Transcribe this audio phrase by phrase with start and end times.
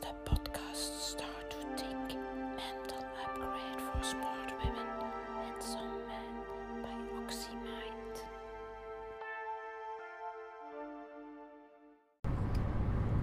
[0.00, 2.18] de podcast Start to Think
[2.56, 4.88] Mental Upgrade for Smart Women
[5.44, 6.34] and Some Men
[6.82, 8.26] by Oxymind.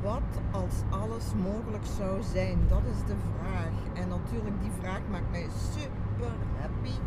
[0.01, 2.59] Wat als alles mogelijk zou zijn?
[2.67, 4.01] Dat is de vraag.
[4.03, 6.97] En natuurlijk, die vraag maakt mij super happy.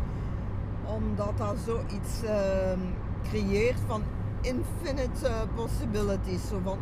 [0.85, 2.79] Omdat dat zoiets ehm
[3.23, 4.03] creëert van
[4.41, 6.47] infinite eh, possibilities.
[6.47, 6.77] Zo van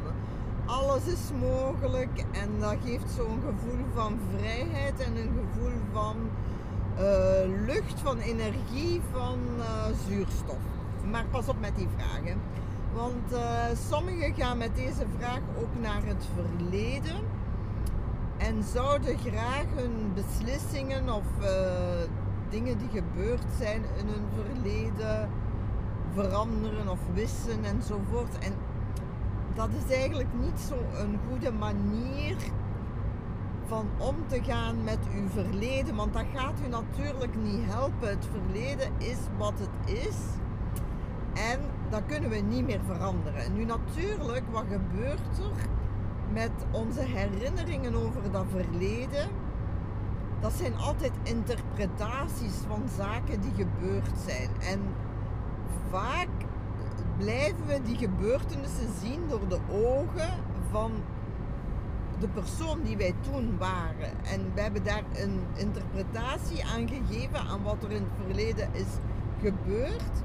[0.67, 2.25] alles is mogelijk.
[2.31, 6.15] En dat geeft zo'n gevoel van vrijheid en een gevoel van
[6.97, 10.59] eh, lucht, van energie, van eh, zuurstof.
[11.11, 12.41] Maar pas op met die vragen.
[12.93, 17.21] Want eh, sommigen gaan met deze vraag ook naar het verleden
[18.37, 21.23] en zouden graag hun beslissingen of
[22.49, 25.29] dingen die gebeurd zijn in hun verleden
[26.13, 28.37] veranderen of wissen enzovoort.
[28.39, 28.53] En
[29.57, 32.35] dat is eigenlijk niet zo'n goede manier
[33.65, 38.09] van om te gaan met uw verleden, want dat gaat u natuurlijk niet helpen.
[38.09, 40.17] Het verleden is wat het is.
[41.33, 43.53] En dat kunnen we niet meer veranderen.
[43.53, 45.67] Nu natuurlijk, wat gebeurt er
[46.33, 49.27] met onze herinneringen over dat verleden?
[50.39, 54.49] Dat zijn altijd interpretaties van zaken die gebeurd zijn.
[54.59, 54.79] En
[55.91, 56.27] vaak
[57.17, 60.29] blijven we die gebeurtenissen zien door de ogen
[60.71, 60.91] van
[62.19, 64.25] de persoon die wij toen waren.
[64.25, 68.87] En we hebben daar een interpretatie aan gegeven aan wat er in het verleden is
[69.41, 70.23] gebeurd.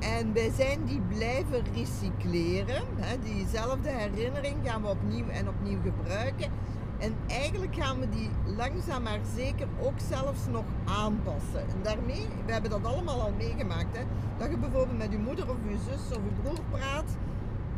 [0.00, 2.82] En wij zijn die blijven recycleren.
[3.22, 6.50] Diezelfde herinnering gaan we opnieuw en opnieuw gebruiken.
[6.98, 11.60] En eigenlijk gaan we die langzaam maar zeker ook zelfs nog aanpassen.
[11.60, 13.96] En daarmee, we hebben dat allemaal al meegemaakt.
[13.96, 14.02] Hè.
[14.38, 17.16] Dat je bijvoorbeeld met je moeder of je zus of je broer praat.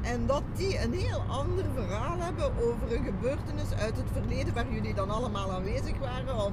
[0.02, 4.72] En dat die een heel ander verhaal hebben over een gebeurtenis uit het verleden waar
[4.72, 6.36] jullie dan allemaal aanwezig waren.
[6.36, 6.52] Of,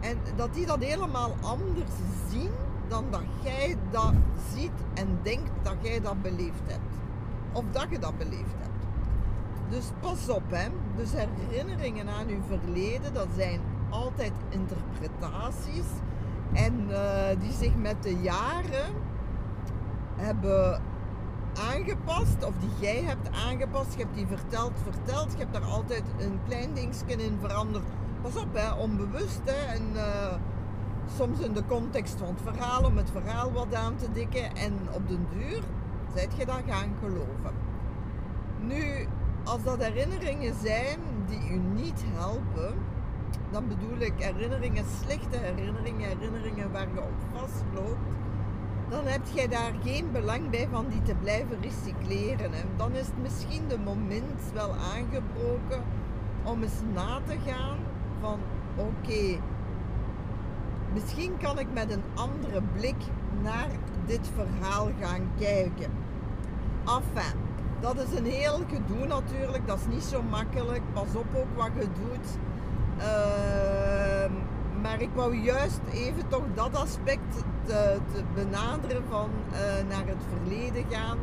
[0.00, 1.90] en dat die dat helemaal anders
[2.30, 2.50] zien
[2.88, 4.12] dan dat jij dat
[4.54, 6.92] ziet en denkt dat jij dat beleefd hebt.
[7.52, 8.73] Of dat je dat beleefd hebt.
[9.74, 10.68] Dus pas op, hè.
[10.96, 15.86] Dus herinneringen aan uw verleden, dat zijn altijd interpretaties.
[16.52, 18.94] En eh, die zich met de jaren
[20.16, 20.82] hebben
[21.72, 23.92] aangepast, of die jij hebt aangepast.
[23.92, 25.32] Je hebt die verteld, verteld.
[25.32, 27.84] Je hebt daar altijd een klein dingetje in veranderd.
[28.22, 29.40] Pas op, hè, onbewust.
[29.44, 29.74] Hè.
[29.74, 30.34] En, eh,
[31.16, 34.56] soms in de context van het verhaal, om het verhaal wat aan te dikken.
[34.56, 35.62] En op den duur
[36.14, 37.52] zijt je dat gaan geloven.
[38.60, 39.08] Nu,
[39.44, 42.74] als dat herinneringen zijn die u niet helpen,
[43.50, 48.14] dan bedoel ik herinneringen, slechte herinneringen, herinneringen waar je op vastloopt,
[48.88, 52.52] dan heb jij daar geen belang bij van die te blijven recycleren.
[52.52, 55.82] En dan is het misschien de moment wel aangebroken
[56.42, 57.78] om eens na te gaan
[58.20, 58.38] van
[58.76, 59.38] oké,
[60.92, 63.02] misschien kan ik met een andere blik
[63.42, 63.68] naar
[64.06, 65.90] dit verhaal gaan kijken.
[66.84, 67.38] Enfin,
[67.84, 70.82] dat is een heel gedoe natuurlijk, dat is niet zo makkelijk.
[70.92, 72.38] Pas op ook wat je doet.
[72.98, 74.32] Ehm,
[74.82, 77.98] maar ik wou juist even toch dat aspect te,
[78.34, 81.18] benaderen van eh, naar het verleden gaan.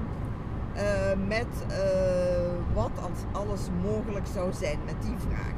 [0.74, 0.84] eh,
[1.28, 5.54] met eh, wat als alles mogelijk zou zijn met die vraag.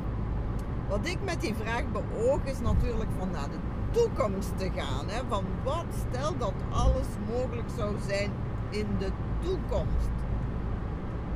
[0.90, 3.58] Wat ik met die vraag beoog is natuurlijk van naar de
[3.92, 5.08] toekomst te gaan.
[5.08, 5.22] Hè?
[5.30, 8.32] Van wat stel dat alles mogelijk zou zijn
[8.70, 9.10] in de
[9.44, 10.23] toekomst.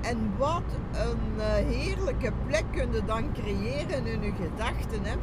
[0.02, 5.04] En wat een eh, heerlijke plek kun je dan creëren in je gedachten.
[5.04, 5.16] Hè?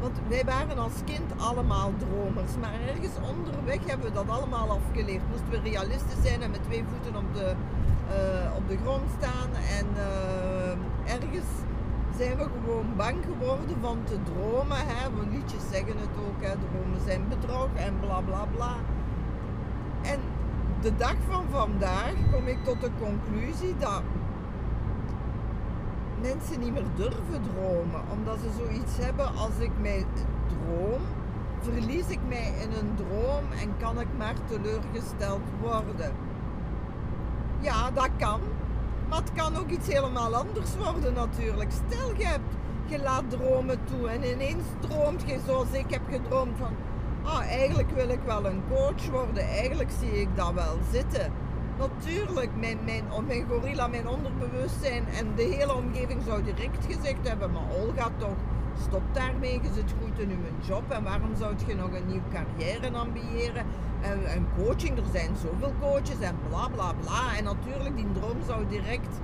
[0.00, 2.52] Want wij waren als kind allemaal dromers.
[2.60, 5.22] Maar ergens onderweg hebben we dat allemaal afgeleerd.
[5.30, 7.54] Moesten we realistisch zijn en met twee voeten op de,
[8.08, 9.50] eh, op de grond staan.
[9.78, 11.50] En eh, ergens
[12.18, 14.76] zijn we gewoon bang geworden van te dromen.
[14.76, 15.10] Hè?
[15.16, 16.52] Want liedjes zeggen het ook, hè?
[16.52, 18.74] dromen zijn bedrog en bla bla bla.
[20.02, 20.20] En
[20.80, 24.02] de dag van vandaag kom ik tot de conclusie dat
[26.20, 28.00] mensen niet meer durven dromen.
[28.12, 30.04] Omdat ze zoiets hebben als ik mij
[30.46, 31.00] droom,
[31.60, 36.12] verlies ik mij in een droom en kan ik maar teleurgesteld worden.
[37.60, 38.40] Ja, dat kan.
[39.08, 41.70] Maar het kan ook iets helemaal anders worden natuurlijk.
[41.72, 42.54] Stel je hebt,
[42.86, 46.72] je laat dromen toe en ineens droomt je zoals ik heb gedroomd van,
[47.28, 51.32] ah eigenlijk wil ik wel een coach worden, eigenlijk zie ik dat wel zitten.
[51.78, 57.52] Natuurlijk, mijn, mijn, mijn gorilla, mijn onderbewustzijn en de hele omgeving zou direct gezegd hebben,
[57.52, 58.36] maar Olga toch,
[58.86, 62.28] stop daarmee, je zit goed in je job en waarom zou je nog een nieuwe
[62.32, 63.64] carrière ambiëren?
[64.00, 67.36] En, en coaching, er zijn zoveel coaches en bla bla bla.
[67.36, 69.20] En natuurlijk, die droom zou direct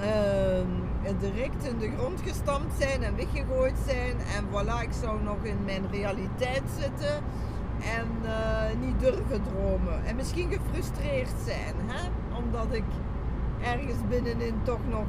[0.00, 4.16] ehm, eh, direct in de grond gestampt zijn en weggegooid zijn.
[4.36, 7.14] En voilà, ik zou nog in mijn realiteit zitten
[7.98, 10.04] en eh, niet durven dromen.
[10.04, 12.08] En misschien gefrustreerd zijn, hè?
[12.36, 12.84] omdat ik
[13.62, 15.06] ergens binnenin toch nog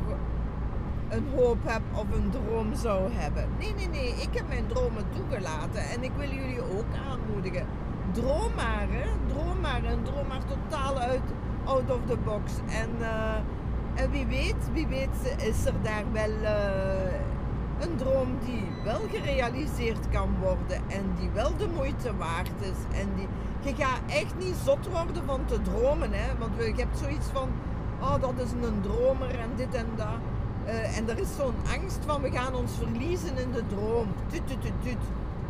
[1.09, 3.47] een hoop heb of een droom zou hebben.
[3.59, 7.65] Nee, nee, nee, ik heb mijn dromen toegelaten en ik wil jullie ook aanmoedigen.
[8.11, 9.09] Droom maar, hè?
[9.27, 11.21] droom maar en droom maar totaal uit,
[11.63, 12.51] out of the box.
[12.69, 13.35] En, eh,
[13.95, 17.13] en wie weet, wie weet is er daar wel eh,
[17.79, 22.99] een droom die wel gerealiseerd kan worden en die wel de moeite waard is.
[22.99, 23.27] En die,
[23.61, 26.37] je gaat echt niet zot worden van te dromen, hè?
[26.37, 27.49] want je hebt zoiets van,
[28.01, 30.07] oh dat is een dromer en dit en dat.
[30.67, 34.07] Uh, en er is zo'n angst van we gaan ons verliezen in de droom.
[34.27, 34.97] Tut, tut, tut, tut.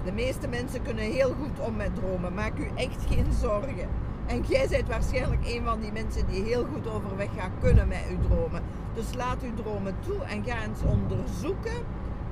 [0.03, 2.33] De meeste mensen kunnen heel goed om met dromen.
[2.33, 3.87] Maak u echt geen zorgen.
[4.25, 8.05] En jij bent waarschijnlijk een van die mensen die heel goed overweg gaat kunnen met
[8.09, 8.61] uw dromen.
[8.93, 11.85] Dus laat uw dromen toe en ga eens onderzoeken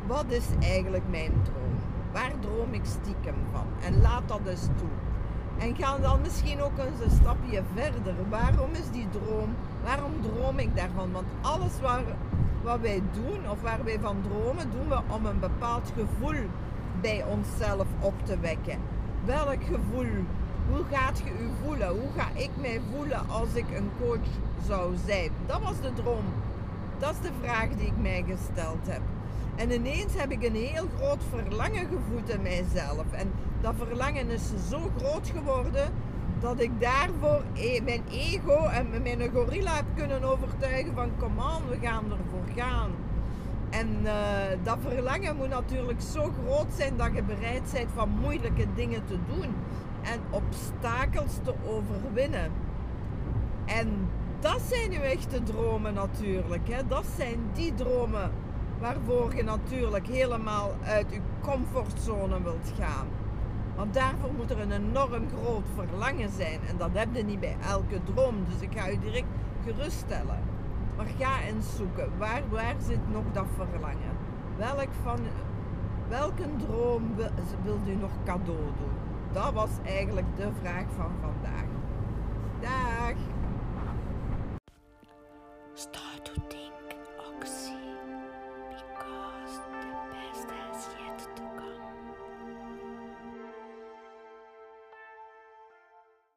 [0.08, 1.76] wat is eigenlijk mijn droom.
[2.12, 3.66] Waar droom ik stiekem van?
[3.84, 4.90] En laat dat eens toe.
[5.58, 8.16] En ga dan misschien ook eens een stapje verder.
[8.30, 9.56] Waarom is die droom?
[9.84, 11.12] Waarom droom ik daarvan?
[11.12, 11.72] Want alles
[12.64, 16.40] wat wij doen of waar wij van dromen, doen we om een bepaald gevoel
[17.02, 18.78] bij onszelf op te wekken.
[19.26, 20.26] Welk gevoel?
[20.70, 21.88] Hoe gaat je u voelen?
[21.88, 24.30] Hoe ga ik mij voelen als ik een coach
[24.68, 25.32] zou zijn?
[25.46, 26.26] Dat was de droom.
[27.00, 29.02] Dat is de vraag die ik mij gesteld heb.
[29.56, 33.06] En ineens heb ik een heel groot verlangen gevoeld in mijzelf.
[33.12, 33.32] En
[33.62, 35.92] dat verlangen is zo groot geworden
[36.40, 41.62] dat ik daarvoor e- mijn ego en mijn gorilla heb kunnen overtuigen van kom aan,
[41.70, 42.92] we gaan ervoor gaan.
[43.70, 44.12] En uh,
[44.64, 49.18] dat verlangen moet natuurlijk zo groot zijn dat je bereid bent van moeilijke dingen te
[49.28, 49.56] doen
[50.02, 52.52] en obstakels te overwinnen.
[53.66, 54.10] En
[54.40, 56.70] dat zijn nu echte dromen natuurlijk.
[56.70, 56.88] Hè?
[56.88, 58.32] Dat zijn die dromen
[58.80, 63.08] waarvoor je natuurlijk helemaal uit je comfortzone wilt gaan.
[63.76, 66.60] Want daarvoor moet er een enorm groot verlangen zijn.
[66.68, 68.36] En dat heb je niet bij elke droom.
[68.50, 69.28] Dus ik ga je direct
[69.66, 70.40] geruststellen.
[70.98, 72.10] Maar ga eens zoeken.
[72.18, 74.18] Waar, waar zit nog dat verlangen?
[74.58, 75.20] Welk van,
[76.08, 77.30] welke droom wil,
[77.64, 79.01] wilt u nog cadeau doen?
[79.34, 81.66] dat was eigenlijk de vraag van vandaag.
[82.60, 83.16] Dag!
[85.74, 86.32] Start